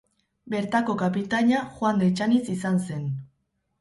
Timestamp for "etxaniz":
2.15-2.43